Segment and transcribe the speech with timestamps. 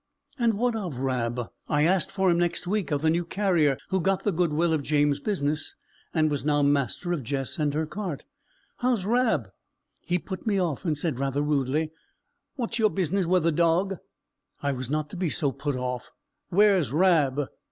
[0.39, 1.51] And what of Rab?
[1.69, 4.81] I asked for him next week of the new carrier who got the goodwill of
[4.81, 5.75] James's business,
[6.11, 8.25] and was now master of Jess and her cart.
[8.77, 9.49] "How's Rab?"
[10.07, 11.91] He put me off, and said rather rudely,
[12.55, 13.97] "What's your business wi' the dowg?"
[14.63, 16.09] I was not to be so put off.
[16.49, 17.49] "Where's Rab?"